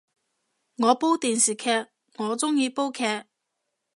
[0.79, 1.85] 我煲電視劇，
[2.17, 3.25] 我鍾意煲劇